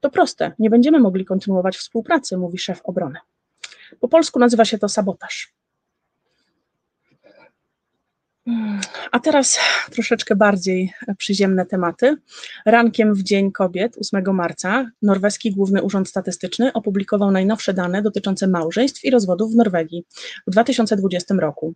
To 0.00 0.10
proste, 0.10 0.52
nie 0.58 0.70
będziemy 0.70 0.98
mogli 0.98 1.24
kontynuować 1.24 1.76
współpracy, 1.76 2.36
mówi 2.36 2.58
szef 2.58 2.80
obrony. 2.84 3.18
Po 4.00 4.08
polsku 4.08 4.38
nazywa 4.38 4.64
się 4.64 4.78
to 4.78 4.88
sabotaż. 4.88 5.54
A 9.10 9.20
teraz 9.20 9.58
troszeczkę 9.90 10.36
bardziej 10.36 10.92
przyziemne 11.18 11.66
tematy. 11.66 12.16
Rankiem 12.66 13.14
w 13.14 13.22
Dzień 13.22 13.52
Kobiet 13.52 13.96
8 14.14 14.34
marca 14.34 14.90
Norweski 15.02 15.50
Główny 15.50 15.82
Urząd 15.82 16.08
Statystyczny 16.08 16.72
opublikował 16.72 17.30
najnowsze 17.30 17.74
dane 17.74 18.02
dotyczące 18.02 18.46
małżeństw 18.46 19.04
i 19.04 19.10
rozwodów 19.10 19.52
w 19.52 19.56
Norwegii 19.56 20.04
w 20.46 20.50
2020 20.50 21.34
roku 21.34 21.74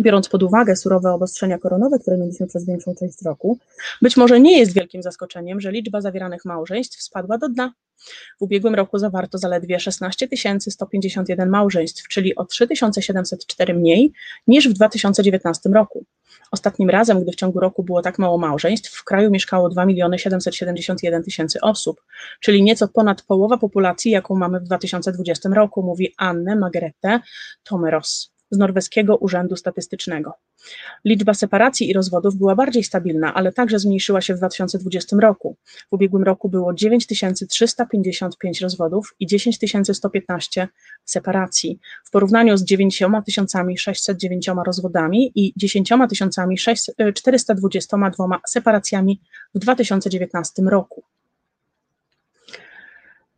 biorąc 0.00 0.28
pod 0.28 0.42
uwagę 0.42 0.76
surowe 0.76 1.12
obostrzenia 1.12 1.58
koronowe, 1.58 1.98
które 1.98 2.18
mieliśmy 2.18 2.46
przez 2.46 2.66
większą 2.66 2.94
część 2.94 3.22
roku, 3.22 3.58
być 4.02 4.16
może 4.16 4.40
nie 4.40 4.58
jest 4.58 4.72
wielkim 4.72 5.02
zaskoczeniem, 5.02 5.60
że 5.60 5.72
liczba 5.72 6.00
zawieranych 6.00 6.44
małżeństw 6.44 7.02
spadła 7.02 7.38
do 7.38 7.48
dna. 7.48 7.72
W 8.38 8.42
ubiegłym 8.42 8.74
roku 8.74 8.98
zawarto 8.98 9.38
zaledwie 9.38 9.80
16 9.80 10.28
151 10.70 11.50
małżeństw, 11.50 12.08
czyli 12.08 12.34
o 12.34 12.44
3704 12.44 13.74
mniej 13.74 14.12
niż 14.46 14.68
w 14.68 14.72
2019 14.72 15.70
roku. 15.70 16.04
Ostatnim 16.50 16.90
razem, 16.90 17.22
gdy 17.22 17.32
w 17.32 17.36
ciągu 17.36 17.60
roku 17.60 17.82
było 17.82 18.02
tak 18.02 18.18
mało 18.18 18.38
małżeństw, 18.38 18.92
w 18.92 19.04
kraju 19.04 19.30
mieszkało 19.30 19.68
2 19.68 19.86
771 20.16 21.22
tysięcy 21.22 21.60
osób, 21.60 22.02
czyli 22.40 22.62
nieco 22.62 22.88
ponad 22.88 23.22
połowa 23.22 23.58
populacji, 23.58 24.10
jaką 24.10 24.36
mamy 24.36 24.60
w 24.60 24.64
2020 24.64 25.48
roku, 25.48 25.82
mówi 25.82 26.14
Anne 26.16 26.56
Margrethe 26.56 27.20
Tomeros 27.64 28.33
z 28.54 28.58
Norweskiego 28.58 29.16
Urzędu 29.16 29.56
Statystycznego. 29.56 30.32
Liczba 31.04 31.34
separacji 31.34 31.90
i 31.90 31.92
rozwodów 31.92 32.36
była 32.36 32.54
bardziej 32.54 32.84
stabilna, 32.84 33.34
ale 33.34 33.52
także 33.52 33.78
zmniejszyła 33.78 34.20
się 34.20 34.34
w 34.34 34.36
2020 34.36 35.16
roku. 35.20 35.56
W 35.90 35.92
ubiegłym 35.92 36.22
roku 36.22 36.48
było 36.48 36.74
9355 36.74 38.60
rozwodów 38.60 39.14
i 39.20 39.26
10115 39.26 40.68
separacji, 41.04 41.78
w 42.04 42.10
porównaniu 42.10 42.56
z 42.56 42.64
9609 42.64 44.50
rozwodami 44.66 45.32
i 45.34 45.52
10 45.56 45.92
422 47.14 48.40
separacjami 48.48 49.20
w 49.54 49.58
2019 49.58 50.62
roku. 50.62 51.13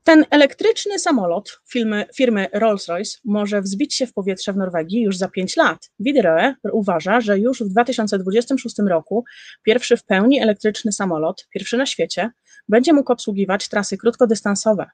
Ten 0.06 0.24
elektryczny 0.30 0.98
samolot 0.98 1.60
firmy, 1.68 2.06
firmy 2.14 2.46
Rolls-Royce 2.54 3.18
może 3.24 3.62
wzbić 3.62 3.94
się 3.94 4.06
w 4.06 4.12
powietrze 4.12 4.52
w 4.52 4.56
Norwegii 4.56 5.02
już 5.02 5.16
za 5.16 5.28
5 5.28 5.56
lat. 5.56 5.90
Widerøe 6.00 6.54
uważa, 6.72 7.20
że 7.20 7.38
już 7.38 7.62
w 7.62 7.68
2026 7.68 8.76
roku 8.88 9.24
pierwszy 9.62 9.96
w 9.96 10.04
pełni 10.04 10.42
elektryczny 10.42 10.92
samolot, 10.92 11.46
pierwszy 11.50 11.76
na 11.76 11.86
świecie, 11.86 12.30
będzie 12.68 12.92
mógł 12.92 13.12
obsługiwać 13.12 13.68
trasy 13.68 13.98
krótkodystansowe. 13.98 14.86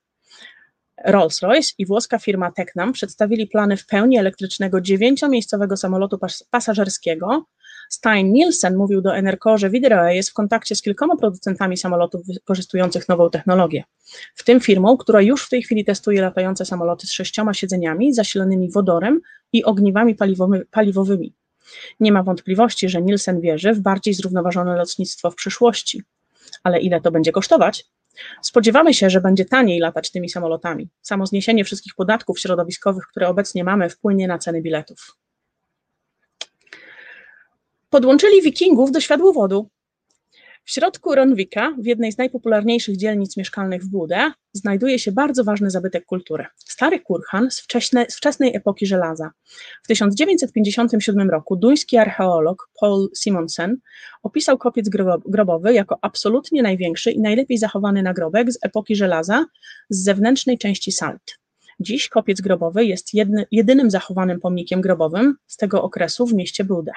Rolls-Royce 1.06 1.74
i 1.78 1.86
włoska 1.86 2.18
firma 2.18 2.52
Tecnam 2.52 2.92
przedstawili 2.92 3.46
plany 3.46 3.76
w 3.76 3.86
pełni 3.86 4.18
elektrycznego 4.18 4.80
dziewięciomiejscowego 4.80 5.76
samolotu 5.76 6.18
pas 6.18 6.44
pasażerskiego, 6.50 7.46
Stein 7.92 8.32
Nielsen 8.32 8.76
mówił 8.76 9.00
do 9.00 9.16
Enerco, 9.16 9.58
że 9.58 9.70
Widerøe 9.70 10.14
jest 10.14 10.30
w 10.30 10.32
kontakcie 10.32 10.74
z 10.74 10.82
kilkoma 10.82 11.16
producentami 11.16 11.76
samolotów 11.76 12.26
wykorzystujących 12.26 13.08
nową 13.08 13.30
technologię, 13.30 13.84
w 14.34 14.44
tym 14.44 14.60
firmą, 14.60 14.96
która 14.96 15.22
już 15.22 15.46
w 15.46 15.48
tej 15.48 15.62
chwili 15.62 15.84
testuje 15.84 16.20
latające 16.20 16.64
samoloty 16.64 17.06
z 17.06 17.12
sześcioma 17.12 17.54
siedzeniami 17.54 18.14
zasilanymi 18.14 18.70
wodorem 18.70 19.20
i 19.52 19.64
ogniwami 19.64 20.16
paliwowymi. 20.70 21.34
Nie 22.00 22.12
ma 22.12 22.22
wątpliwości, 22.22 22.88
że 22.88 23.02
Nielsen 23.02 23.40
wierzy 23.40 23.72
w 23.72 23.80
bardziej 23.80 24.14
zrównoważone 24.14 24.76
lotnictwo 24.76 25.30
w 25.30 25.34
przyszłości. 25.34 26.02
Ale 26.62 26.80
ile 26.80 27.00
to 27.00 27.10
będzie 27.10 27.32
kosztować? 27.32 27.84
Spodziewamy 28.42 28.94
się, 28.94 29.10
że 29.10 29.20
będzie 29.20 29.44
taniej 29.44 29.80
latać 29.80 30.10
tymi 30.10 30.28
samolotami. 30.28 30.88
Samo 31.02 31.26
zniesienie 31.26 31.64
wszystkich 31.64 31.94
podatków 31.94 32.40
środowiskowych, 32.40 33.06
które 33.06 33.28
obecnie 33.28 33.64
mamy, 33.64 33.90
wpłynie 33.90 34.28
na 34.28 34.38
ceny 34.38 34.62
biletów. 34.62 35.21
Podłączyli 37.92 38.42
wikingów 38.42 38.92
do 38.92 39.00
światłowodu. 39.00 39.68
W 40.64 40.70
środku 40.70 41.14
Ronwika, 41.14 41.74
w 41.78 41.86
jednej 41.86 42.12
z 42.12 42.18
najpopularniejszych 42.18 42.96
dzielnic 42.96 43.36
mieszkalnych 43.36 43.82
w 43.82 43.88
Budę, 43.88 44.32
znajduje 44.52 44.98
się 44.98 45.12
bardzo 45.12 45.44
ważny 45.44 45.70
zabytek 45.70 46.04
kultury. 46.04 46.46
Stary 46.56 47.00
kurhan 47.00 47.50
z, 47.50 47.66
z 48.08 48.16
wczesnej 48.16 48.56
epoki 48.56 48.86
żelaza. 48.86 49.30
W 49.84 49.86
1957 49.86 51.30
roku 51.30 51.56
duński 51.56 51.96
archeolog 51.96 52.70
Paul 52.80 53.08
Simonsen 53.18 53.76
opisał 54.22 54.58
kopiec 54.58 54.88
grobowy 55.26 55.74
jako 55.74 55.98
absolutnie 56.02 56.62
największy 56.62 57.10
i 57.10 57.20
najlepiej 57.20 57.58
zachowany 57.58 58.02
nagrobek 58.02 58.52
z 58.52 58.58
epoki 58.62 58.96
żelaza 58.96 59.46
z 59.90 60.04
zewnętrznej 60.04 60.58
części 60.58 60.92
Salt. 60.92 61.38
Dziś 61.80 62.08
kopiec 62.08 62.40
grobowy 62.40 62.84
jest 62.84 63.14
jedny, 63.14 63.46
jedynym 63.50 63.90
zachowanym 63.90 64.40
pomnikiem 64.40 64.80
grobowym 64.80 65.36
z 65.46 65.56
tego 65.56 65.82
okresu 65.82 66.26
w 66.26 66.34
mieście 66.34 66.64
Budę. 66.64 66.92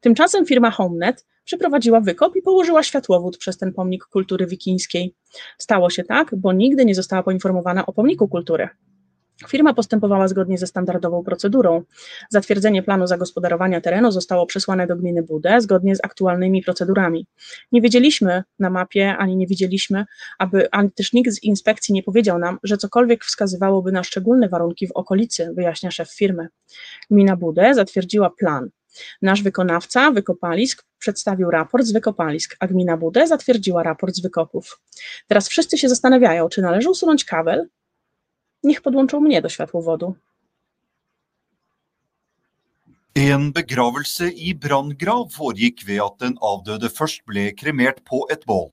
Tymczasem 0.00 0.46
firma 0.46 0.70
HomeNet 0.70 1.26
przeprowadziła 1.44 2.00
wykop 2.00 2.36
i 2.36 2.42
położyła 2.42 2.82
światłowód 2.82 3.38
przez 3.38 3.58
ten 3.58 3.72
pomnik 3.72 4.04
kultury 4.04 4.46
wikińskiej. 4.46 5.14
Stało 5.58 5.90
się 5.90 6.04
tak, 6.04 6.34
bo 6.36 6.52
nigdy 6.52 6.84
nie 6.84 6.94
została 6.94 7.22
poinformowana 7.22 7.86
o 7.86 7.92
pomniku 7.92 8.28
kultury. 8.28 8.68
Firma 9.48 9.74
postępowała 9.74 10.28
zgodnie 10.28 10.58
ze 10.58 10.66
standardową 10.66 11.24
procedurą. 11.24 11.82
Zatwierdzenie 12.28 12.82
planu 12.82 13.06
zagospodarowania 13.06 13.80
terenu 13.80 14.12
zostało 14.12 14.46
przesłane 14.46 14.86
do 14.86 14.96
gminy 14.96 15.22
Budę 15.22 15.60
zgodnie 15.60 15.96
z 15.96 16.04
aktualnymi 16.04 16.62
procedurami. 16.62 17.26
Nie 17.72 17.80
wiedzieliśmy 17.80 18.42
na 18.58 18.70
mapie, 18.70 19.16
ani 19.16 19.36
nie 19.36 19.46
widzieliśmy, 19.46 20.04
aby 20.38 20.70
ani 20.70 20.90
też 20.90 21.12
nikt 21.12 21.32
z 21.32 21.42
inspekcji 21.42 21.94
nie 21.94 22.02
powiedział 22.02 22.38
nam, 22.38 22.58
że 22.62 22.76
cokolwiek 22.76 23.24
wskazywałoby 23.24 23.92
na 23.92 24.04
szczególne 24.04 24.48
warunki 24.48 24.86
w 24.86 24.92
okolicy, 24.92 25.52
wyjaśnia 25.54 25.90
szef 25.90 26.14
firmy. 26.14 26.48
Gmina 27.10 27.36
Budę 27.36 27.74
zatwierdziła 27.74 28.30
plan. 28.30 28.70
Nasz 29.22 29.42
wykonawca 29.42 30.10
wykopalisk 30.10 30.84
przedstawił 30.98 31.50
raport 31.50 31.84
z 31.84 31.92
wykopalisk, 31.92 32.56
a 32.60 32.66
gmina 32.66 32.96
Budę 32.96 33.26
zatwierdziła 33.26 33.82
raport 33.82 34.14
z 34.14 34.20
wykopów. 34.20 34.80
Teraz 35.26 35.48
wszyscy 35.48 35.78
się 35.78 35.88
zastanawiają, 35.88 36.48
czy 36.48 36.62
należy 36.62 36.90
usunąć 36.90 37.24
kabel? 37.24 37.68
Niech 38.62 38.82
podłączą 38.82 39.20
mnie 39.20 39.42
do 39.42 39.48
światłowodu. 39.48 40.14
En 43.14 43.52
begravelse 43.52 44.28
i 44.30 44.54
branngrav 44.54 45.32
foregikk 45.34 45.82
ved 45.84 46.00
at 46.00 46.20
den 46.20 46.36
avdøde 46.38 46.88
først 46.88 47.24
ble 47.26 47.50
kremert 47.52 48.04
på 48.06 48.22
et 48.30 48.46
bål. 48.46 48.70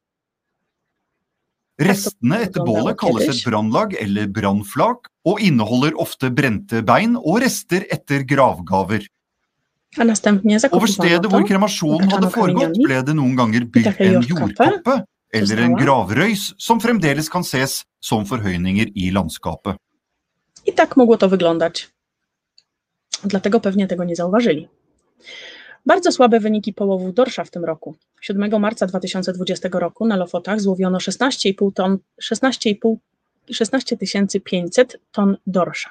Restene 1.81 2.43
etter 2.45 2.63
bålet 2.65 2.97
kalles 2.97 3.27
et 3.33 3.41
brannlag 3.45 3.95
eller 3.97 4.29
brannflak, 4.29 5.09
og 5.25 5.41
inneholder 5.41 5.97
ofte 5.97 6.29
brente 6.29 6.83
bein 6.85 7.17
og 7.17 7.41
rester 7.43 7.85
etter 7.93 8.23
gravgaver. 8.29 9.09
A 9.97 10.03
następnie 10.03 10.57
Over 10.71 10.89
stedet 10.89 11.25
hvor 11.25 11.43
kremasjonen 11.47 12.09
hadde 12.11 12.29
foregått, 12.29 12.77
ble 12.83 13.03
det 13.03 13.15
noen 13.15 13.35
ganger 13.35 13.65
bygd 13.65 14.01
en 14.03 14.21
jordkappe 14.21 15.03
eller 15.33 15.61
en 15.63 15.75
gravrøys, 15.79 16.53
som 16.57 16.79
fremdeles 16.79 17.29
kan 17.29 17.43
ses 17.43 17.83
som 17.99 18.25
forhøyninger 18.25 18.91
i 18.95 19.11
landskapet. 19.11 19.75
I 20.65 20.73
tak 20.73 20.97
mogło 20.97 21.17
to 21.17 21.29
wyglądać. 21.29 21.89
Dlatego 23.23 23.59
pewnie 23.59 23.87
tego 23.87 24.03
nie 24.03 24.15
zauważyli. 24.15 24.67
Bardzo 25.85 26.11
słabe 26.11 26.39
wyniki 26.39 26.73
połowów 26.73 27.13
dorsza 27.13 27.43
w 27.43 27.51
tym 27.51 27.65
roku. 27.65 27.95
7 28.21 28.61
marca 28.61 28.87
2020 28.87 29.69
roku 29.71 30.07
na 30.07 30.15
Lofotach 30.15 30.61
złowiono 30.61 30.97
16,5 30.97 31.73
ton, 31.73 31.97
16,5 32.21 32.95
16 33.51 33.97
500 34.43 34.97
ton 35.11 35.37
dorsza. 35.47 35.89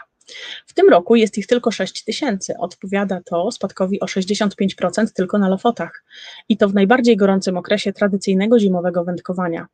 W 0.67 0.75
tym 0.75 0.89
roku 0.89 1.17
jest 1.17 1.39
ich 1.39 1.47
tylko 1.47 1.71
6 1.71 2.05
tysięcy. 2.05 2.55
Odpowiada 2.59 3.21
to 3.25 3.51
spadkowi 3.51 4.01
o 4.01 4.07
65% 4.07 5.13
tylko 5.15 5.39
na 5.39 5.49
Lofotach. 5.49 6.05
I 6.49 6.57
to 6.57 6.69
w 6.69 6.75
najbardziej 6.75 7.17
gorącym 7.17 7.57
okresie 7.57 7.93
tradycyjnego 7.93 8.59
zimowego 8.59 9.05
wędkowania. 9.05 9.67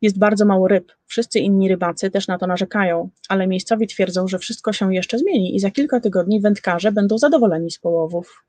Jest 0.00 0.18
bardzo 0.18 0.44
mało 0.44 0.68
ryb. 0.68 0.92
Wszyscy 1.06 1.40
inni 1.40 1.68
rybacy 1.68 2.10
też 2.10 2.28
na 2.28 2.38
to 2.38 2.46
narzekają, 2.46 3.10
ale 3.28 3.46
miejscowi 3.46 3.86
twierdzą, 3.86 4.28
że 4.28 4.38
wszystko 4.38 4.72
się 4.72 4.94
jeszcze 4.94 5.18
zmieni 5.18 5.56
i 5.56 5.60
za 5.60 5.70
kilka 5.70 6.00
tygodni 6.00 6.40
wędkarze 6.40 6.92
będą 6.92 7.18
zadowoleni 7.18 7.70
z 7.70 7.78
połowów. 7.78 8.44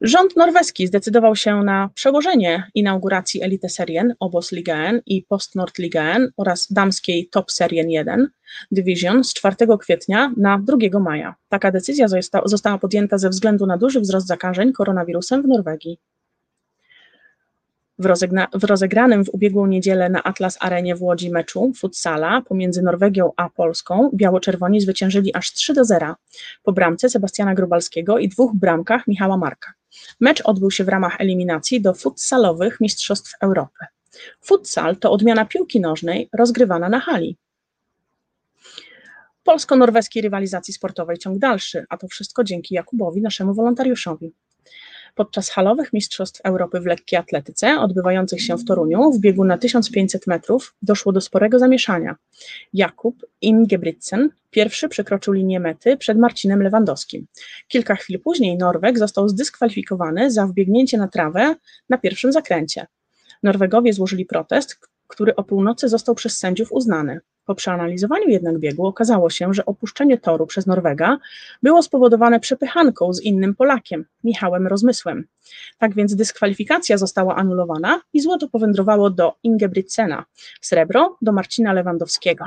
Rząd 0.00 0.36
norweski 0.36 0.86
zdecydował 0.86 1.36
się 1.36 1.62
na 1.62 1.90
przełożenie 1.94 2.70
inauguracji 2.74 3.42
Elite 3.42 3.68
Serien, 3.68 4.14
Obos 4.20 4.52
Ligaen 4.52 5.00
i 5.06 5.22
Post 5.22 5.54
Nord 5.54 5.78
Ligaen 5.78 6.28
oraz 6.36 6.72
damskiej 6.72 7.28
Top 7.28 7.52
Serien 7.52 7.90
1 7.90 8.28
Division 8.70 9.24
z 9.24 9.34
4 9.34 9.56
kwietnia 9.80 10.32
na 10.36 10.58
2 10.58 11.00
maja. 11.00 11.34
Taka 11.48 11.70
decyzja 11.70 12.06
została 12.44 12.78
podjęta 12.78 13.18
ze 13.18 13.30
względu 13.30 13.66
na 13.66 13.78
duży 13.78 14.00
wzrost 14.00 14.26
zakażeń 14.26 14.72
koronawirusem 14.72 15.42
w 15.42 15.48
Norwegii. 15.48 15.98
W, 17.98 18.06
w 18.54 18.64
rozegranym 18.64 19.24
w 19.24 19.28
ubiegłą 19.28 19.66
niedzielę 19.66 20.08
na 20.08 20.22
Atlas 20.22 20.58
Arenie 20.60 20.96
w 20.96 21.02
Łodzi 21.02 21.30
meczu 21.30 21.72
futsala 21.76 22.42
pomiędzy 22.42 22.82
Norwegią 22.82 23.32
a 23.36 23.50
Polską 23.50 24.10
biało-czerwoni 24.14 24.80
zwyciężyli 24.80 25.34
aż 25.34 25.52
3 25.52 25.74
do 25.74 25.84
0 25.84 26.14
po 26.62 26.72
bramce 26.72 27.08
Sebastiana 27.08 27.54
Grubalskiego 27.54 28.18
i 28.18 28.28
dwóch 28.28 28.54
bramkach 28.54 29.06
Michała 29.06 29.36
Marka. 29.36 29.75
Mecz 30.20 30.42
odbył 30.44 30.70
się 30.70 30.84
w 30.84 30.88
ramach 30.88 31.20
eliminacji 31.20 31.80
do 31.80 31.94
futsalowych 31.94 32.80
Mistrzostw 32.80 33.34
Europy. 33.40 33.86
Futsal 34.40 34.96
to 34.96 35.12
odmiana 35.12 35.44
piłki 35.44 35.80
nożnej 35.80 36.28
rozgrywana 36.32 36.88
na 36.88 37.00
hali. 37.00 37.36
Polsko-norweskiej 39.44 40.22
rywalizacji 40.22 40.74
sportowej 40.74 41.18
ciąg 41.18 41.38
dalszy, 41.38 41.84
a 41.88 41.96
to 41.96 42.08
wszystko 42.08 42.44
dzięki 42.44 42.74
Jakubowi, 42.74 43.22
naszemu 43.22 43.54
wolontariuszowi. 43.54 44.32
Podczas 45.16 45.50
halowych 45.50 45.92
Mistrzostw 45.92 46.40
Europy 46.44 46.80
w 46.80 46.86
lekkiej 46.86 47.18
atletyce, 47.18 47.80
odbywających 47.80 48.42
się 48.42 48.56
w 48.56 48.64
Toruniu, 48.64 49.12
w 49.12 49.20
biegu 49.20 49.44
na 49.44 49.58
1500 49.58 50.26
metrów, 50.26 50.74
doszło 50.82 51.12
do 51.12 51.20
sporego 51.20 51.58
zamieszania. 51.58 52.16
Jakub 52.72 53.26
Ingebrigtsen 53.40 54.30
pierwszy 54.50 54.88
przekroczył 54.88 55.32
linię 55.32 55.60
mety 55.60 55.96
przed 55.96 56.18
Marcinem 56.18 56.62
Lewandowskim. 56.62 57.26
Kilka 57.68 57.94
chwil 57.94 58.20
później 58.20 58.56
Norweg 58.56 58.98
został 58.98 59.28
zdyskwalifikowany 59.28 60.30
za 60.30 60.46
wbiegnięcie 60.46 60.98
na 60.98 61.08
trawę 61.08 61.54
na 61.88 61.98
pierwszym 61.98 62.32
zakręcie. 62.32 62.86
Norwegowie 63.42 63.92
złożyli 63.92 64.26
protest, 64.26 64.78
który 65.08 65.36
o 65.36 65.44
północy 65.44 65.88
został 65.88 66.14
przez 66.14 66.38
sędziów 66.38 66.72
uznany. 66.72 67.20
Po 67.44 67.54
przeanalizowaniu 67.54 68.28
jednak 68.28 68.58
biegu 68.58 68.86
okazało 68.86 69.30
się, 69.30 69.54
że 69.54 69.66
opuszczenie 69.66 70.18
toru 70.18 70.46
przez 70.46 70.66
Norwega 70.66 71.18
było 71.62 71.82
spowodowane 71.82 72.40
przepychanką 72.40 73.12
z 73.12 73.22
innym 73.22 73.54
Polakiem, 73.54 74.04
Michałem 74.24 74.66
Rozmysłem. 74.66 75.24
Tak 75.78 75.94
więc 75.94 76.14
dyskwalifikacja 76.14 76.98
została 76.98 77.36
anulowana 77.36 78.00
i 78.12 78.20
złoto 78.20 78.48
powędrowało 78.48 79.10
do 79.10 79.34
Ingebrigtsena, 79.42 80.24
srebro 80.60 81.16
do 81.22 81.32
Marcina 81.32 81.72
Lewandowskiego. 81.72 82.44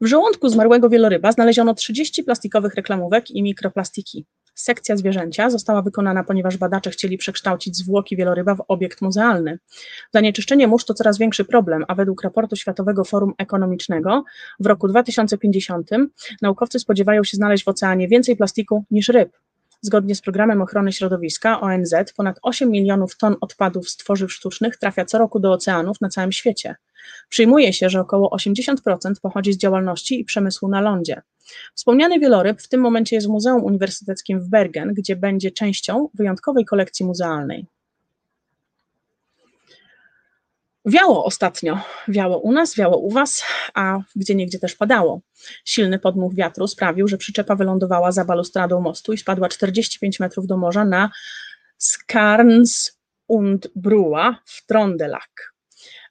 W 0.00 0.06
żołądku 0.06 0.48
zmarłego 0.48 0.88
wieloryba 0.88 1.32
znaleziono 1.32 1.74
30 1.74 2.24
plastikowych 2.24 2.74
reklamówek 2.74 3.30
i 3.30 3.42
mikroplastiki. 3.42 4.26
Sekcja 4.56 4.96
zwierzęcia 4.96 5.50
została 5.50 5.82
wykonana, 5.82 6.24
ponieważ 6.24 6.56
badacze 6.56 6.90
chcieli 6.90 7.18
przekształcić 7.18 7.76
zwłoki 7.76 8.16
wieloryba 8.16 8.54
w 8.54 8.64
obiekt 8.68 9.02
muzealny. 9.02 9.58
Zanieczyszczenie 10.14 10.66
mórz 10.66 10.84
to 10.84 10.94
coraz 10.94 11.18
większy 11.18 11.44
problem, 11.44 11.84
a 11.88 11.94
według 11.94 12.22
raportu 12.22 12.56
Światowego 12.56 13.04
Forum 13.04 13.32
Ekonomicznego 13.38 14.24
w 14.60 14.66
roku 14.66 14.88
2050 14.88 15.90
naukowcy 16.42 16.78
spodziewają 16.78 17.24
się 17.24 17.36
znaleźć 17.36 17.64
w 17.64 17.68
oceanie 17.68 18.08
więcej 18.08 18.36
plastiku 18.36 18.84
niż 18.90 19.08
ryb. 19.08 19.45
Zgodnie 19.82 20.14
z 20.14 20.20
programem 20.20 20.62
ochrony 20.62 20.92
środowiska 20.92 21.60
ONZ, 21.60 21.94
ponad 22.16 22.38
8 22.42 22.70
milionów 22.70 23.16
ton 23.16 23.36
odpadów 23.40 23.90
z 23.90 23.96
tworzyw 23.96 24.32
sztucznych 24.32 24.76
trafia 24.76 25.04
co 25.04 25.18
roku 25.18 25.40
do 25.40 25.52
oceanów 25.52 26.00
na 26.00 26.08
całym 26.08 26.32
świecie. 26.32 26.76
Przyjmuje 27.28 27.72
się, 27.72 27.88
że 27.88 28.00
około 28.00 28.36
80% 28.36 28.74
pochodzi 29.22 29.52
z 29.52 29.58
działalności 29.58 30.20
i 30.20 30.24
przemysłu 30.24 30.68
na 30.68 30.80
lądzie. 30.80 31.22
Wspomniany 31.74 32.18
wieloryb 32.20 32.62
w 32.62 32.68
tym 32.68 32.80
momencie 32.80 33.16
jest 33.16 33.28
w 33.28 33.30
Muzeum 33.30 33.64
Uniwersyteckim 33.64 34.40
w 34.40 34.48
Bergen, 34.48 34.94
gdzie 34.94 35.16
będzie 35.16 35.50
częścią 35.50 36.08
wyjątkowej 36.14 36.64
kolekcji 36.64 37.06
muzealnej. 37.06 37.66
Wiało 40.86 41.24
ostatnio, 41.24 41.78
wiało 42.08 42.38
u 42.38 42.52
nas, 42.52 42.76
wiało 42.76 42.98
u 42.98 43.10
was, 43.10 43.44
a 43.74 43.98
gdzie 44.16 44.34
niegdzie 44.34 44.58
też 44.58 44.74
padało. 44.74 45.20
Silny 45.64 45.98
podmuch 45.98 46.34
wiatru 46.34 46.66
sprawił, 46.66 47.08
że 47.08 47.18
przyczepa 47.18 47.56
wylądowała 47.56 48.12
za 48.12 48.24
balustradą 48.24 48.80
mostu 48.80 49.12
i 49.12 49.18
spadła 49.18 49.48
45 49.48 50.20
metrów 50.20 50.46
do 50.46 50.56
morza 50.56 50.84
na 50.84 51.10
Skarns 51.78 52.98
und 53.28 53.68
Brua 53.74 54.38
w 54.44 54.66
Trondelak. 54.66 55.54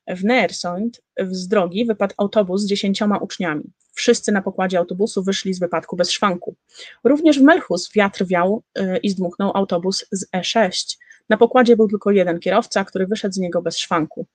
W 0.08 0.24
Neersond 0.24 1.01
z 1.32 1.48
drogi 1.48 1.86
wypadł 1.86 2.13
autobus 2.17 2.62
z 2.62 2.67
dziesięcioma 2.67 3.17
uczniami. 3.17 3.63
Wszyscy 3.94 4.32
na 4.32 4.41
pokładzie 4.41 4.77
autobusu 4.77 5.24
wyszli 5.24 5.53
z 5.53 5.60
wypadku 5.60 5.96
bez 5.96 6.12
szwanku. 6.12 6.55
Również 7.03 7.39
w 7.39 7.44
Melchus 7.44 7.91
wiatr 7.94 8.25
wiał 8.25 8.63
y, 8.79 8.98
i 9.03 9.10
zdmuchnął 9.10 9.51
autobus 9.53 10.05
z 10.12 10.32
E6. 10.32 10.98
Na 11.29 11.38
pokładzie 11.38 11.75
był 11.75 11.88
tylko 11.88 12.12
jeden 12.12 12.39
kierowca, 12.39 12.86
który 12.86 13.08
wyszedł 13.08 13.34
z 13.34 13.38
niego 13.38 13.62
bez 13.62 13.77
szwanku. 13.77 14.27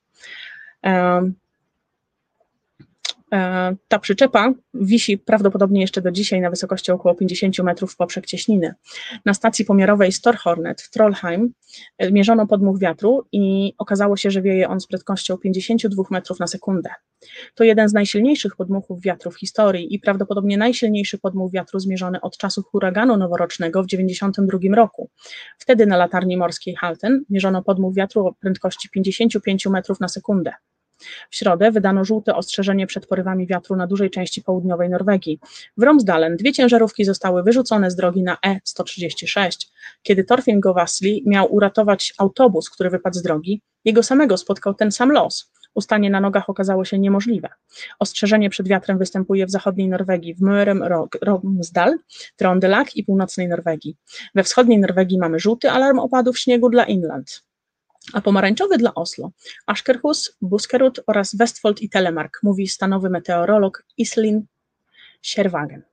E, 3.33 3.75
ta 3.87 3.99
przyczepa 3.99 4.53
wisi 4.73 5.17
prawdopodobnie 5.17 5.81
jeszcze 5.81 6.01
do 6.01 6.11
dzisiaj 6.11 6.41
na 6.41 6.49
wysokości 6.49 6.91
około 6.91 7.15
50 7.15 7.59
metrów 7.59 7.93
w 7.93 7.97
poprzek 7.97 8.25
cieśniny. 8.25 8.73
Na 9.25 9.33
stacji 9.33 9.65
pomiarowej 9.65 10.11
Storhornet 10.11 10.81
w 10.81 10.89
Trollheim 10.89 11.53
e, 11.97 12.11
mierzono 12.11 12.47
podmuch 12.47 12.79
wiatru 12.79 13.25
i 13.31 13.73
okazało 13.77 14.17
się, 14.17 14.31
że 14.31 14.41
wieje 14.41 14.69
on 14.69 14.79
z 14.79 14.87
prędkością 14.87 15.37
52 15.37 16.03
metrów 16.11 16.39
na 16.39 16.47
sekundę. 16.47 16.89
To 17.55 17.63
jeden 17.63 17.89
z 17.89 17.93
najsilniejszych 17.93 18.55
podmuchów 18.55 19.01
wiatru 19.01 19.31
w 19.31 19.39
historii 19.39 19.95
i 19.95 19.99
prawdopodobnie 19.99 20.57
najsilniejszy 20.57 21.17
podmuch 21.17 21.51
wiatru 21.51 21.79
zmierzony 21.79 22.21
od 22.21 22.37
czasu 22.37 22.63
huraganu 22.63 23.17
noworocznego 23.17 23.83
w 23.83 23.87
1992 23.87 24.75
roku. 24.75 25.09
Wtedy 25.57 25.85
na 25.85 25.97
latarni 25.97 26.37
morskiej 26.37 26.75
Halten 26.75 27.23
mierzono 27.29 27.63
podmuch 27.63 27.95
wiatru 27.95 28.27
o 28.27 28.33
prędkości 28.33 28.89
55 28.89 29.65
metrów 29.65 29.99
na 29.99 30.07
sekundę. 30.07 30.51
W 31.29 31.35
środę 31.35 31.71
wydano 31.71 32.05
żółte 32.05 32.35
ostrzeżenie 32.35 32.87
przed 32.87 33.07
porywami 33.07 33.47
wiatru 33.47 33.75
na 33.75 33.87
dużej 33.87 34.09
części 34.09 34.41
południowej 34.41 34.89
Norwegii. 34.89 35.39
W 35.77 35.83
Romsdalen 35.83 36.37
dwie 36.37 36.53
ciężarówki 36.53 37.05
zostały 37.05 37.43
wyrzucone 37.43 37.91
z 37.91 37.95
drogi 37.95 38.23
na 38.23 38.37
E136. 38.47 39.67
Kiedy 40.03 40.23
Torfin 40.23 40.59
Govasli 40.59 41.23
miał 41.25 41.53
uratować 41.53 42.13
autobus, 42.17 42.69
który 42.69 42.89
wypadł 42.89 43.17
z 43.17 43.21
drogi, 43.21 43.61
jego 43.85 44.03
samego 44.03 44.37
spotkał 44.37 44.73
ten 44.73 44.91
sam 44.91 45.11
los. 45.11 45.51
Ustanie 45.73 46.09
na 46.09 46.21
nogach 46.21 46.49
okazało 46.49 46.85
się 46.85 46.99
niemożliwe. 46.99 47.49
Ostrzeżenie 47.99 48.49
przed 48.49 48.67
wiatrem 48.67 48.97
występuje 48.97 49.45
w 49.45 49.51
zachodniej 49.51 49.89
Norwegii, 49.89 50.35
w 50.35 50.41
Mörem 50.41 51.05
Romsdal, 51.21 51.97
Trondelag 52.35 52.95
i 52.95 53.03
północnej 53.03 53.47
Norwegii. 53.47 53.97
We 54.35 54.43
wschodniej 54.43 54.79
Norwegii 54.79 55.17
mamy 55.17 55.39
żółty 55.39 55.71
alarm 55.71 55.99
opadów 55.99 56.39
śniegu 56.39 56.69
dla 56.69 56.83
Inland 56.83 57.43
a 58.13 58.21
pomarańczowy 58.21 58.77
dla 58.77 58.93
Oslo. 58.93 59.31
Askerhus, 59.65 60.37
Buskerud 60.41 60.99
oraz 61.07 61.35
Westfold 61.35 61.81
i 61.81 61.89
Telemark, 61.89 62.39
mówi 62.43 62.67
stanowy 62.67 63.09
meteorolog 63.09 63.83
Islin 63.97 64.45
Sierwagen. 65.21 65.83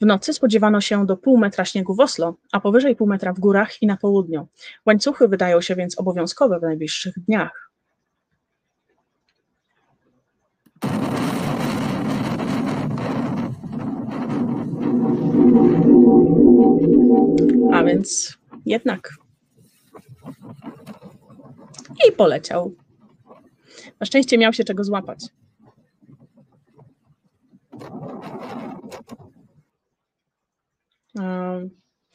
W 0.00 0.06
nocy 0.06 0.32
spodziewano 0.32 0.80
się 0.80 1.06
do 1.06 1.16
pół 1.16 1.38
metra 1.38 1.64
śniegu 1.64 1.94
w 1.94 2.00
Oslo, 2.00 2.36
a 2.52 2.60
powyżej 2.60 2.96
pół 2.96 3.06
metra 3.06 3.32
w 3.32 3.40
górach 3.40 3.82
i 3.82 3.86
na 3.86 3.96
południu. 3.96 4.46
Łańcuchy 4.86 5.28
wydają 5.28 5.60
się 5.60 5.76
więc 5.76 5.98
obowiązkowe 5.98 6.58
w 6.58 6.62
najbliższych 6.62 7.14
dniach. 7.18 7.70
A 17.72 17.84
więc 17.84 18.38
jednak 18.66 19.25
i 22.08 22.12
poleciał. 22.12 22.74
Na 24.00 24.06
szczęście 24.06 24.38
miał 24.38 24.52
się 24.52 24.64
czego 24.64 24.84
złapać. 24.84 25.18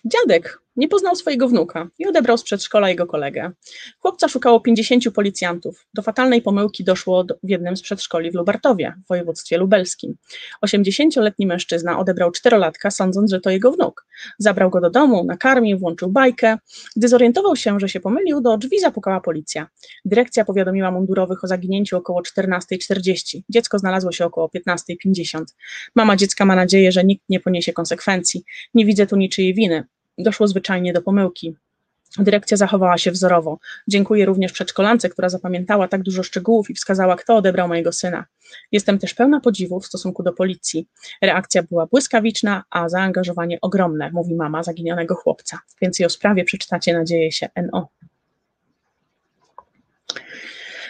Dziadek 0.05 0.60
nie 0.75 0.87
poznał 0.87 1.15
swojego 1.15 1.47
wnuka 1.47 1.87
i 1.99 2.07
odebrał 2.07 2.37
z 2.37 2.43
przedszkola 2.43 2.89
jego 2.89 3.05
kolegę. 3.05 3.51
Chłopca 3.99 4.27
szukało 4.27 4.59
50 4.59 5.11
policjantów. 5.15 5.87
Do 5.93 6.01
fatalnej 6.01 6.41
pomyłki 6.41 6.83
doszło 6.83 7.25
w 7.43 7.49
jednym 7.49 7.77
z 7.77 7.81
przedszkoli 7.81 8.31
w 8.31 8.35
Lubartowie, 8.35 8.93
w 9.05 9.07
województwie 9.07 9.57
lubelskim. 9.57 10.15
80-letni 10.65 11.47
mężczyzna 11.47 11.99
odebrał 11.99 12.31
czterolatka, 12.31 12.91
sądząc, 12.91 13.31
że 13.31 13.39
to 13.39 13.49
jego 13.49 13.71
wnuk. 13.71 14.05
Zabrał 14.39 14.69
go 14.69 14.81
do 14.81 14.89
domu, 14.89 15.23
nakarmił, 15.23 15.79
włączył 15.79 16.09
bajkę. 16.09 16.57
Gdy 16.95 17.07
zorientował 17.07 17.55
się, 17.55 17.79
że 17.79 17.89
się 17.89 17.99
pomylił, 17.99 18.41
do 18.41 18.57
drzwi 18.57 18.79
zapukała 18.79 19.21
policja. 19.21 19.67
Dyrekcja 20.05 20.45
powiadomiła 20.45 20.91
mundurowych 20.91 21.43
o 21.43 21.47
zaginięciu 21.47 21.97
około 21.97 22.21
14.40. 22.21 23.41
Dziecko 23.49 23.79
znalazło 23.79 24.11
się 24.11 24.25
około 24.25 24.47
15.50. 24.47 25.43
Mama 25.95 26.15
dziecka 26.15 26.45
ma 26.45 26.55
nadzieję, 26.55 26.91
że 26.91 27.03
nikt 27.03 27.23
nie 27.29 27.39
poniesie 27.39 27.73
konsekwencji. 27.73 28.43
Nie 28.73 28.85
widzę 28.85 29.07
tu 29.07 29.15
niczyjej 29.15 29.53
winy 29.53 29.83
doszło 30.23 30.47
zwyczajnie 30.47 30.93
do 30.93 31.01
pomyłki. 31.01 31.55
Dyrekcja 32.17 32.57
zachowała 32.57 32.97
się 32.97 33.11
wzorowo. 33.11 33.59
Dziękuję 33.87 34.25
również 34.25 34.51
przedszkolance, 34.51 35.09
która 35.09 35.29
zapamiętała 35.29 35.87
tak 35.87 36.03
dużo 36.03 36.23
szczegółów 36.23 36.69
i 36.69 36.73
wskazała, 36.73 37.15
kto 37.15 37.35
odebrał 37.35 37.67
mojego 37.67 37.91
syna. 37.91 38.25
Jestem 38.71 38.99
też 38.99 39.13
pełna 39.13 39.39
podziwu 39.39 39.79
w 39.79 39.85
stosunku 39.85 40.23
do 40.23 40.33
policji. 40.33 40.87
Reakcja 41.21 41.63
była 41.63 41.85
błyskawiczna, 41.85 42.63
a 42.69 42.89
zaangażowanie 42.89 43.57
ogromne, 43.61 44.11
mówi 44.11 44.35
mama 44.35 44.63
zaginionego 44.63 45.15
chłopca. 45.15 45.59
Więcej 45.81 46.05
o 46.05 46.09
sprawie 46.09 46.43
przeczytacie, 46.43 46.93
nadzieję 46.93 47.31
się, 47.31 47.49
NO. 47.71 47.89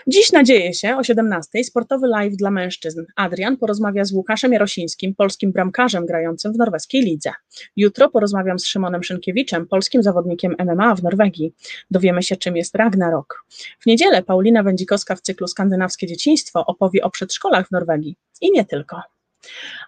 Dziś 0.07 0.31
nadzieje 0.31 0.73
się 0.73 0.97
o 0.97 1.03
17 1.03 1.63
sportowy 1.63 2.07
live 2.07 2.35
dla 2.35 2.51
mężczyzn. 2.51 3.05
Adrian 3.15 3.57
porozmawia 3.57 4.05
z 4.05 4.11
Łukaszem 4.11 4.53
Jarosińskim, 4.53 5.15
polskim 5.15 5.51
bramkarzem 5.51 6.05
grającym 6.05 6.53
w 6.53 6.57
norweskiej 6.57 7.01
lidze. 7.01 7.31
Jutro 7.75 8.09
porozmawiam 8.09 8.59
z 8.59 8.65
Szymonem 8.65 9.03
Szynkiewiczem, 9.03 9.67
polskim 9.67 10.03
zawodnikiem 10.03 10.55
MMA 10.65 10.95
w 10.95 11.03
Norwegii. 11.03 11.53
Dowiemy 11.91 12.23
się, 12.23 12.37
czym 12.37 12.57
jest 12.57 12.75
Ragnarok. 12.75 13.45
W 13.79 13.85
niedzielę 13.85 14.23
Paulina 14.23 14.63
Wędzikowska 14.63 15.15
w 15.15 15.21
cyklu 15.21 15.47
Skandynawskie 15.47 16.07
Dzieciństwo 16.07 16.65
opowie 16.65 17.03
o 17.03 17.09
przedszkolach 17.09 17.67
w 17.67 17.71
Norwegii. 17.71 18.17
I 18.41 18.51
nie 18.51 18.65
tylko. 18.65 19.01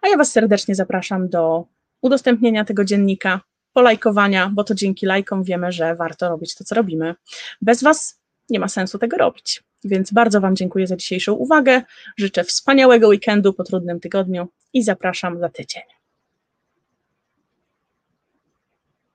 A 0.01 0.07
ja 0.07 0.17
Was 0.17 0.31
serdecznie 0.31 0.75
zapraszam 0.75 1.29
do 1.29 1.65
udostępnienia 2.01 2.65
tego 2.65 2.85
dziennika, 2.85 3.41
polajkowania, 3.73 4.51
bo 4.53 4.63
to 4.63 4.75
dzięki 4.75 5.05
lajkom 5.05 5.43
wiemy, 5.43 5.71
że 5.71 5.95
warto 5.95 6.29
robić 6.29 6.55
to, 6.55 6.63
co 6.63 6.75
robimy. 6.75 7.15
Bez 7.61 7.83
Was 7.83 8.21
nie 8.49 8.59
ma 8.59 8.67
sensu 8.67 8.99
tego 8.99 9.17
robić. 9.17 9.63
Więc 9.85 10.13
bardzo 10.13 10.41
Wam 10.41 10.55
dziękuję 10.55 10.87
za 10.87 10.95
dzisiejszą 10.95 11.33
uwagę. 11.33 11.81
Życzę 12.17 12.43
wspaniałego 12.43 13.07
weekendu 13.07 13.53
po 13.53 13.63
trudnym 13.63 13.99
tygodniu 13.99 14.47
i 14.73 14.83
zapraszam 14.83 15.39
za 15.39 15.49
tydzień. 15.49 16.02